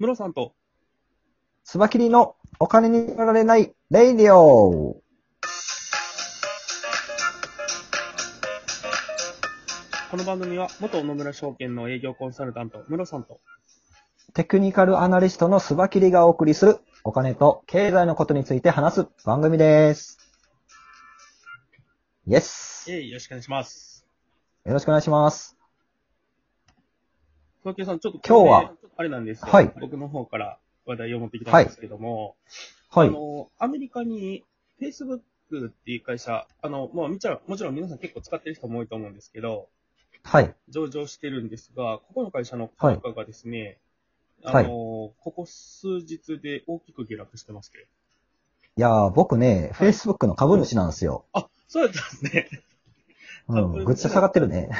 [0.00, 0.54] ムロさんと、
[1.62, 4.96] スバキリのお金に取られないレイディオ。
[10.10, 13.40] この番組は元野村証券の営業コンサルタント、ムロさんと、
[14.32, 20.16] テクニカルアナリストのスバキリがお送りするお金と経済のことについて話す番組です。
[22.26, 22.90] イエス。
[22.90, 24.06] よろしくお願いします。
[24.64, 25.59] よろしくお願いします。
[27.62, 29.48] 東京さん、ちょっと今日は、あれなんですよ。
[29.50, 32.36] はい僕の方から話題を持ってきたんですけども、
[32.90, 33.08] はい。
[33.08, 34.44] あの、アメリカに
[34.80, 35.20] Facebook
[35.68, 39.68] っていう会社、あの、まあ、もちろん、もちろん皆さん結構使ってる人も多いと思うんですけど、
[40.22, 40.54] はい。
[40.68, 43.78] 上場してるんですが、ここの会社の株価がですね、
[44.42, 47.84] はいあの、ここ数日で大きく下落してますけど。
[47.84, 47.88] い
[48.80, 51.26] やー、僕ね、はい Facebook の株主なんですよ。
[51.32, 52.48] あ、そうやったんですね。
[53.50, 53.84] うん。
[53.84, 54.70] ぐっちゃ下がってるね。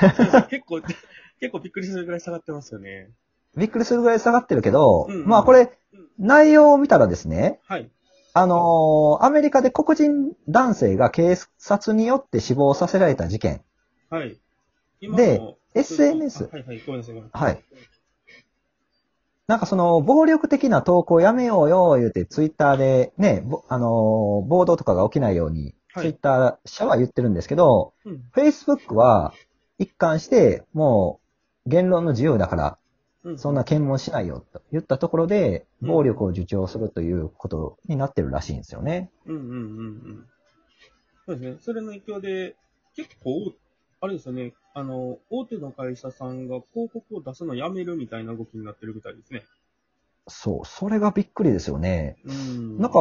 [0.50, 3.10] 結構、結構びっくりするぐらい下がってますよね。
[3.56, 7.90] びっくりするぐらい下がってるけど、うんうんまあこれうん、内容を見たらですね、はい。
[8.32, 13.62] あのーアメリカで黒人男性が警察によって死亡させられた事件。
[14.08, 14.38] はい。
[15.00, 17.64] 今での SNS あはいはい、ごめんなさい、はい。
[19.48, 28.24] なんかその、暴力的な投稿やめようよ、言うて、ツイッターでね、ぼあのー暴動とかが起きないように、はいツイッター社は言ってるんですけど、うん。
[28.34, 29.34] Facebook は
[29.78, 31.20] 一貫して、も
[31.66, 32.78] う、言論の自由だから、
[33.24, 33.38] うん。
[33.38, 39.10] そんな検問しないよ、と言ったところで、うん暴力を助長するということになってるらしいんですよね。
[39.24, 40.26] うんうんうんうん。
[41.26, 41.56] そうですね。
[41.60, 42.56] それの影響で、
[42.94, 43.52] 結構、
[44.00, 49.42] あれですよね、あの、大手の会社さんが広告を出すのやめるみたいな動きになってるみたいですね。
[50.28, 52.16] そう、それがびっくりですよね。
[52.24, 52.78] うん。
[52.78, 53.00] なんか、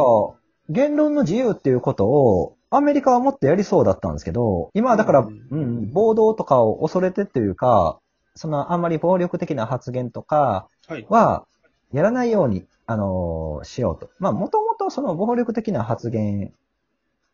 [0.68, 7.98] 言論の自由っていうことを、アメリカはもっとやりそうだったんですけど、今はだから、ううんん、暴動とかを恐れてっていうか、
[8.36, 10.68] そのあんまり暴力的な発言とか
[11.08, 11.46] は
[11.92, 14.10] やらないように、あのーしようと。
[14.18, 16.52] まあ、もともとその暴力的な発言、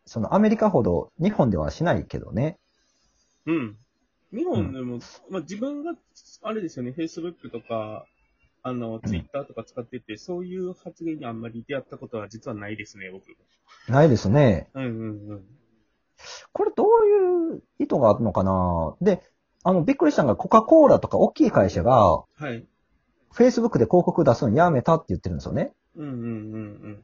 [0.05, 2.57] そのアメリカほど日本ではしないけどね。
[3.45, 3.77] うん。
[4.33, 5.93] 日本でも、まあ自分が、
[6.41, 8.05] あれですよね、Facebook とか、
[8.67, 13.23] あの、Twitter とか使ってて、そういう発言にあんまり出会ったことは実はないですね、僕。
[13.89, 14.67] ないですね。
[14.73, 15.45] うんうんうん。
[16.51, 16.87] これどう
[17.55, 18.95] いう意図があるのかな？
[19.01, 19.23] で、
[19.63, 22.65] あの、びっくりしたのがコカ・コーラとか大きい会社が、はい。
[23.31, 25.71] Facebook で広告出すのやめたって言ってるんですよね。
[25.95, 26.27] うんうんうんう
[26.89, 27.03] ん。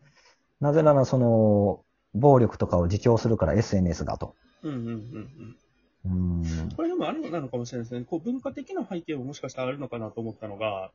[0.59, 4.35] なぜなら、その、暴力とかを自重するから SNS がと。
[4.63, 5.57] うんうんうん
[6.05, 6.41] うん。
[6.41, 6.75] うーん。
[6.75, 8.05] これでもあれなのかもしれないですね。
[8.05, 10.91] こう文化的な背景ももしかしたらあるのかなと思ったのが、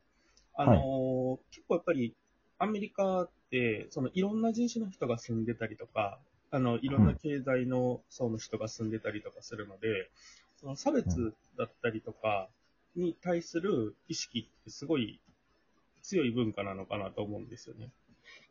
[0.58, 2.14] あのー結構やっぱり
[2.58, 6.18] アメリカって、そのいろんな人種の人が住んでたりとか、
[6.50, 10.10] あの、いろんな経済の層の人が住んでたりとかするので、
[10.56, 12.48] その差別だったりとか
[12.96, 15.20] に対する意識ってすごい
[16.02, 17.90] 強い文化なのかなと思うんですよね。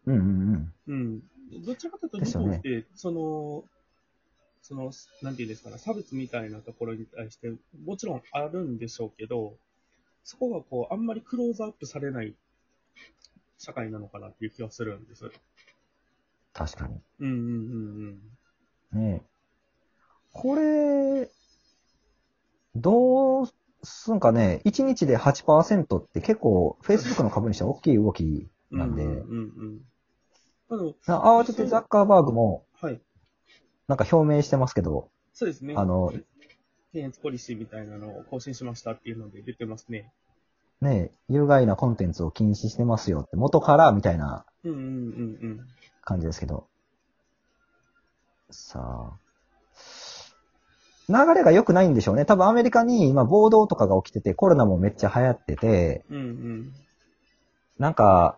[0.05, 1.21] うんうんうん。
[1.65, 3.65] どちらかというと、日本って、その、
[4.61, 4.91] その、
[5.21, 7.53] なんていうんですかね、差別みたいなところに対して、
[7.85, 9.57] もちろんあるんでしょうけど、
[10.27, 12.35] そこがこう、あんまりクローズアップされない
[13.57, 15.31] 社会なのかなっていう気はするんです。
[16.51, 16.99] 確かに。
[17.21, 18.19] うんうん
[18.91, 19.27] うんねえ
[20.33, 21.31] これ、
[22.75, 23.49] どう
[23.83, 28.79] すんかね、1日で8%って結構 Facebook の株にしては大きい動きうん。
[28.79, 29.81] なんで、うんうんうん。
[30.69, 33.01] あの、な慌ててザッカーバーグもはい。
[33.87, 35.73] なんか表明してますけど、そうですね。
[35.77, 36.11] あの、
[36.97, 40.11] 検閲ポリシーみたいなのを更新しましたっていうので出てますね。
[40.81, 45.67] ねえ、有害なコンテンツを禁止してますよって元からみたいなうんうんうんうん。
[46.01, 46.67] 感じですけど。
[48.49, 49.17] さあ。
[51.09, 52.25] 流れが良くないんでしょうね。
[52.25, 56.73] 多分アメリカに今暴動とかが起きてて、コロナもめっちゃ流行ってて、うんうん。
[57.77, 58.37] なんか、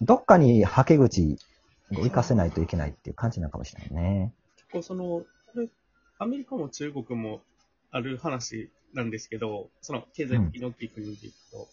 [0.00, 1.38] どっかにはけ口
[1.92, 4.32] を活かせないといけないっていう感じなのかもしれないね。
[4.56, 5.26] 結構その、こ
[5.56, 5.68] れ、
[6.18, 7.40] アメリカも中国も
[7.92, 11.68] ある話なんですけど、その経済的に大きい国でいくと、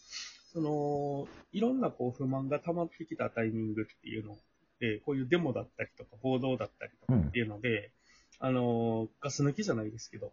[0.53, 4.37] その、いろんなこう不満が溜まってきたタイミングっていうの
[4.79, 7.91] で、こういうデモだったりとか、暴動だったりとかっていうので、
[8.39, 10.31] あの、ガス抜きじゃないですけど、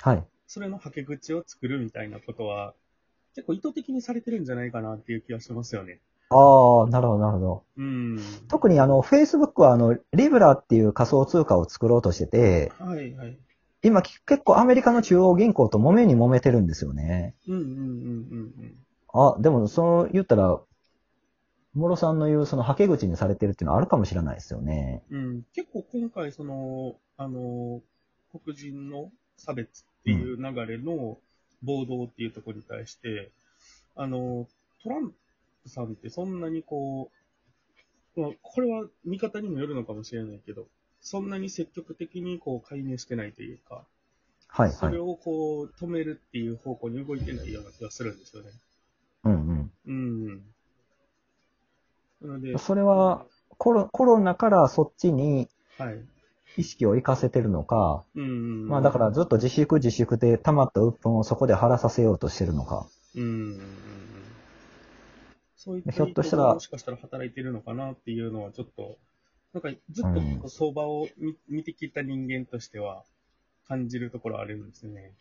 [0.00, 0.24] はい。
[0.46, 2.74] それのはけ口を作るみたいなことは、
[3.34, 6.00] 結構意図的にされてるんじゃないかなっていう気がしますよね。
[6.30, 7.64] ああ、なるほど、なるほど。
[7.76, 8.18] うん。
[8.48, 13.38] 特にあの、Facebook はあの、リブラっていう仮想通貨を作ろうとしてて、はいはい。
[13.84, 17.34] 今き結構アメリカの中央銀行と揉めに揉めてるんですよね。
[17.46, 18.74] うんうんうんうんうん。
[19.12, 20.58] あ、でもそう言ったら、
[21.74, 25.02] モロさんの言うそのはけ口にされてるっていうのはあるかもしれないですよね。
[25.10, 27.82] うん、結構今回、その、あの、
[28.32, 31.18] 黒人の差別っていう流れの
[31.62, 33.32] 暴動っていうところに対して、
[33.96, 34.46] あの、
[34.82, 35.10] トラン
[35.62, 37.10] プさんってそんなにこ
[38.16, 40.68] う、まあ、これは見方にもよるのかもしれないけど、
[41.04, 43.84] そんなに積極的にこう介入してないというか、
[44.48, 44.72] はいはい。
[44.72, 48.50] それをこう止めるっていう方向に動いてないような気がするんですよね。
[49.24, 50.42] うんうん。
[52.22, 53.26] なのでうん。、それは
[53.58, 55.48] コロ、コロナからそっちに
[55.78, 56.00] はい。
[56.56, 58.68] 意識を活かせてるのか、うんうん。
[58.68, 62.86] まあだからずっと自粛自粛で溜まった鬱憤をそこで晴らさせようとしてるのか。
[63.16, 63.64] うんうんうんうん。
[65.56, 68.96] そういったひょっとしたらもしかしたら働いてるのかなっていうのはちょっと、
[69.54, 73.04] なんかずっとこう相場を見見てきた人間としては
[73.68, 75.12] 感じるところあるんですね。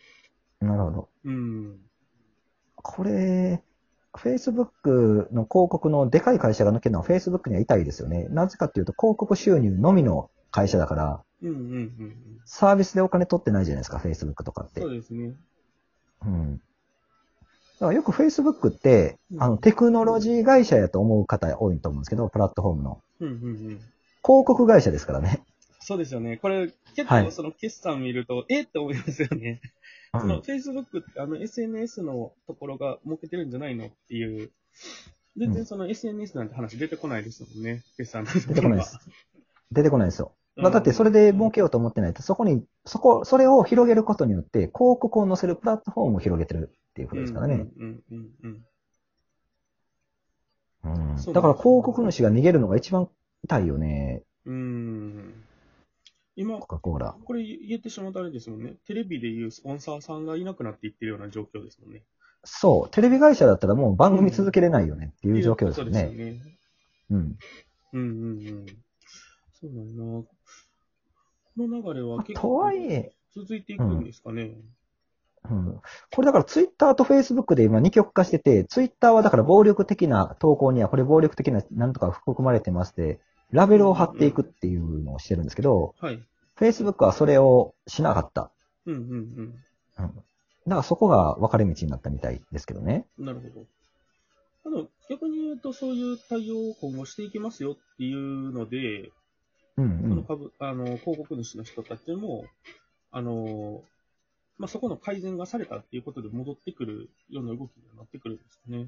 [0.60, 1.10] なるほど。
[1.26, 1.80] うん。
[2.76, 3.62] これ、
[4.14, 8.28] Facebook の広告のでかい会社が抜けるのは Facebook には痛いですよね。
[8.30, 12.42] なぜかっていうと広告収入のみの会社だから、うんうんうんうん。
[12.46, 14.88] サービスでお金取ってないじゃないですか、Facebook とかってそ。
[14.88, 15.36] うですね。
[16.26, 16.58] うん。
[16.58, 16.60] だ
[17.80, 23.02] からよく Facebook って、あの、テクノロジー会社やと思う方多いと思うんですけど、プラットフォームの。
[23.20, 23.82] うんうんうん。
[24.24, 25.44] 広告会社ですからね。
[25.80, 26.38] そうですよね。
[26.38, 29.62] これ結はい構その決算見ると、えって思いますよね。
[30.14, 30.40] うそのん。
[30.40, 34.52] Facebook ってあの SNS のところが設けてるんじゃないのっていう、
[35.38, 37.84] 全然その SNS なんて話出てこないですもんね。
[37.98, 39.00] 決算のところは出てこないです。
[39.72, 40.32] 出てこないですよ。
[40.56, 47.56] まあ、だってそれで、で儲けようと思ってないと、そこに、そこ、それを広げることによって、広告を載せるプラットフォームを広げてるっていうことですからね。
[47.56, 48.66] うんうんうんうん。
[50.84, 53.10] うんそうだから広告主が逃げるのが一番
[53.44, 55.34] 痛いよね、うん。
[56.36, 57.16] 今、コカ・コーラ。
[57.24, 58.76] これ言ってしまうとあれですもんね。
[58.88, 62.04] テレビでいうスポンサーさんがいなくなっていってるような状況ですもんね。
[62.44, 66.32] そう、テレビ会社だったらもう番組続けれないよねっていう状況ですよそうですよね。
[66.32, 66.42] ね。
[67.12, 67.38] うん。
[67.94, 68.66] うんうんうん。
[69.54, 70.24] そうなんやな。
[71.56, 74.56] この流れは結と構はいえ、続いていくんですかね。
[75.50, 75.82] うん、
[76.12, 83.20] これだからツイッターとフェイスブックで今二極化してて、ツイッターはだから暴力的な投稿にはこれ暴力的ななんとか含まれてまして、
[83.54, 86.16] ラベルを貼っていくっていうのをしてるんですけど、はい。
[86.56, 88.52] フェイスブックはそれをしなかった。
[88.86, 89.14] うんうんう
[89.44, 89.54] ん。
[89.96, 90.16] だか
[90.66, 93.06] らそこが分かれ道になったみたいですけどね。
[93.20, 93.26] うん。
[93.26, 93.66] なるほど。
[94.66, 99.12] あの、逆に言うと、そういう対応を今後していきますよっていうので、
[99.78, 100.02] うんうん。
[100.10, 102.46] その株、あの、広告主の人たちも、
[103.12, 103.84] あの、
[104.58, 108.88] まあ、そこの改善がされたっていうことで戻ってくるような動きになってくるんですかね。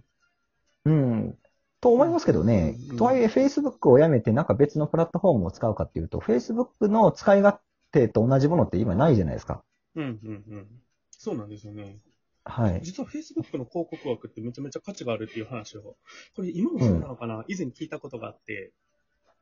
[0.86, 1.38] うん。
[1.86, 2.98] と思いますけどねうん。
[2.98, 7.62] とはいえ、Facebook をやめてなんか別のプラットフォームを使うかっていうと、Facebook の使い勝
[7.92, 9.64] 手と同じものって今ないじゃないですか。
[9.94, 10.68] うんうんうん。
[11.12, 12.00] そうなんですよね。
[12.44, 12.82] はい。
[12.82, 15.96] 実は Facebook の広告枠ってめちゃめちゃ価値があるっていう話を、
[16.36, 18.72] これ今もそうなのかな、以前聞いたことがあって、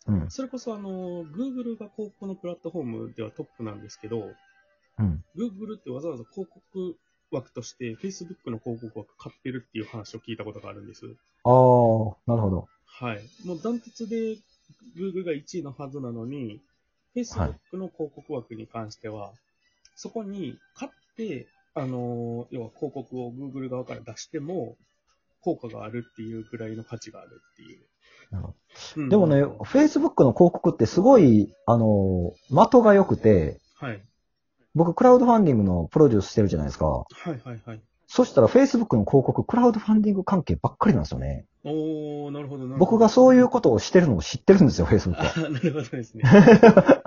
[0.08, 0.30] うん。
[0.30, 4.34] それこそあの、Google が広告のプラットフォームではトップなんですけど、
[5.00, 5.24] うん。
[5.38, 6.98] Google ってわざわざ広告
[7.36, 11.06] 枠として Facebook の広告枠買ってるっていう話を聞いたことがあるんです。
[11.44, 11.52] ああ、
[12.28, 12.68] なるほど。
[12.86, 13.22] はい。
[13.46, 14.38] もうダントツで
[14.96, 16.62] Google が1位のはずなのに、
[17.16, 19.34] Facebook の広告枠に関しては、
[19.96, 24.78] そこに買って、あのー要は広告を Google 側から出しても、
[25.42, 27.80] 効果があるっていうぐらいの価値があるっていう。
[28.98, 34.04] うんでもね、Facebook の広告ってすごい、あの、的が良くて、はい。
[34.76, 36.86] 僕、クラウドファンディングのプロデュースしてるじゃないですか。
[36.86, 37.82] はいはいはい。
[38.08, 41.46] そしたら Facebook の広告、クラウドファンディング関係ばっかりなんですよね。
[41.64, 42.78] おー、なるほどなるほど。
[42.78, 45.34] 僕がそういうことをしてるのを知ってるんですよ、 Facebook は。
[45.36, 46.24] あなるほどですね。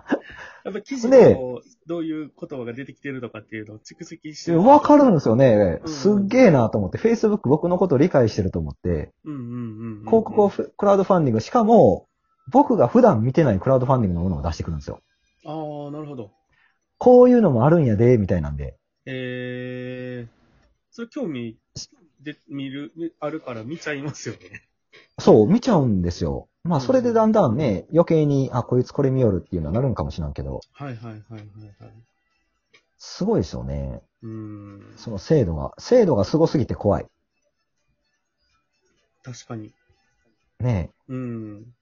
[0.64, 5.80] やっぱ記事でのどういう言葉が出てきてるとかっていうのを蓄積してわかるんですよね。
[5.85, 10.04] うんすっげえなと思って、Facebook 僕のことを理解してると思って、うんうんうんうん。
[10.06, 12.08] 広告をフクラウドファンディング、しかも、
[12.50, 14.99] 僕が普段見てないクラウドファンディングのものを出してくるんですよ。
[15.44, 16.32] ああ、なるほど。
[16.99, 18.76] こういうのもあるんやで、みたいなんで。
[19.07, 20.29] えー、
[20.91, 21.57] それ興味
[22.23, 24.62] で見る、みあるから見ちゃいますよね。
[25.19, 26.49] そう、見ちゃうんですよ。
[26.65, 31.47] まあ、それでだんだんね、余計に、あ、こいつこれ見よるっていうのはなるんかもしれんけど、はいはいはいはいはい。
[32.99, 34.03] すごいですよね。
[34.23, 35.73] うーん、その精度が。
[35.79, 37.07] 精度がすごすぎて怖い。
[39.23, 39.73] 確かに。
[40.61, 41.75] ねうん。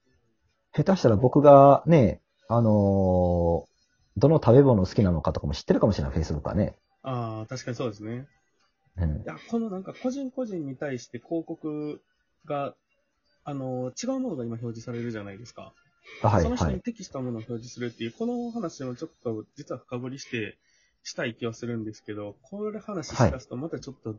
[0.77, 3.74] え下手したら僕がね、あのー
[4.17, 6.77] どの食べ物好きなのかとかも知ってるかもしれない、Facebook はね。
[7.03, 8.27] ああ、確かにそうですね。
[8.97, 9.25] うんい。
[9.25, 12.01] や、このなんか個人個人に対して広告
[12.45, 12.75] が、
[13.45, 15.73] あの、違うものが今表示されるじゃないですか。
[16.21, 16.81] あはい、その人にはい。
[16.81, 20.57] 適したものを表示するっていう、この話をちょっと実は深掘りして、
[21.03, 24.15] したい気はするんですけど、これ話しだすとまたちょっと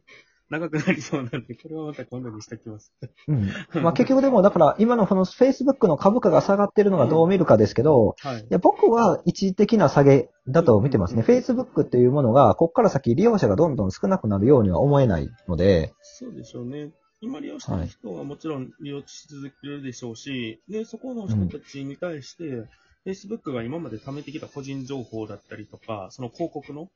[0.48, 2.92] 長くなりそうなんで、これはまた今度にしておきます。
[3.26, 3.50] うん。
[3.82, 8.44] まあ結局でも、だから今のこの Facebook の株価が下がってるのがどう見るかですけど、はいい。
[8.48, 11.22] や僕は一時的な下げだと見てますね。
[11.22, 16.92] Facebook っていうものが、ここから先利用者がどんどん少なくなるようには思えないので、そうでしょうね。
[17.20, 22.68] 今利用してる人はもちろん利用し続けるでしょうし、で、そこの人たちに対して、
[23.06, 26.88] Facebook が今まで貯めてきた個人情報だったりとか、その広告の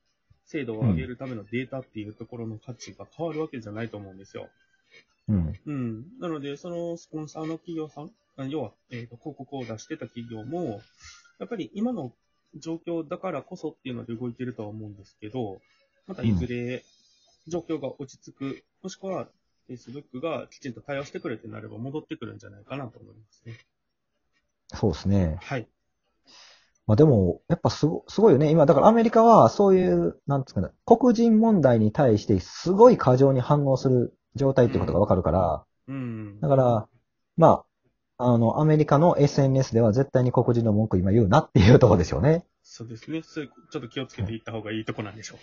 [0.51, 4.49] 精度を上げるためのデータっていうところの価値が変わるわけじゃないと思うんですよ。
[5.29, 5.59] うん。
[5.65, 6.05] うん。
[6.19, 10.83] なので、そのスポンサーの企業さん、あ要は、えーと広告を出してた企業も、
[11.39, 12.13] やっぱり今の
[12.57, 15.61] 状況だからこそっていうので動いてるとは思うんですけど、
[16.09, 16.83] またいずれ
[17.47, 19.29] 状況が落ち着く、もしくは
[19.69, 23.55] Facebook がきちんと対応してくれってなれば戻ってくるんじゃないかなと思いますね。
[24.75, 25.39] そうですね。
[25.41, 25.69] はい。
[26.91, 28.51] まあでも、やっぱすごすごいよね。
[28.51, 36.49] 今、だからアメリカはそういう、なんつうかな、黒人問題に対してすごい過剰に反応する状態ってことがわかるから、うんだ。
[36.49, 36.89] から、
[37.37, 37.63] ま
[38.19, 42.45] あ、あの、アメリカの SNS では絶対に黒人の文句今言うなっていうところですよね。
[42.65, 43.23] そうですね。
[43.23, 45.39] ちょっと気をつけていった方がいいとこなんでしょう。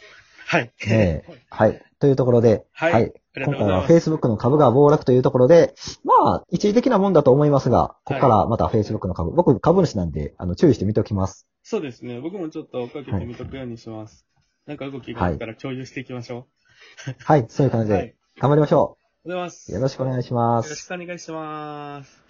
[0.48, 0.64] はい。
[0.64, 1.82] ねえはい。
[2.00, 3.14] というところで、はいはい。
[3.46, 3.88] 今回は。
[3.88, 11.48] Facebook の株が暴落というところで、まあ、一時的なもんだと思いますが、ここからまた Facebook の株、僕株主なんで、あの、注意して見ておきます。
[11.64, 12.20] そうですね。
[12.22, 14.26] 僕もちょっと追っかけてみとくようにします。
[14.66, 16.48] なんか動きがあったら共有していきましょ
[17.24, 17.84] はい、そういう感う。
[17.86, 18.16] じで、はい。
[18.40, 19.72] 頑張りましょおはようございます。
[19.72, 19.76] う。
[19.76, 20.88] よろしくお願いしまよろしす。
[20.88, 22.27] くお願いします。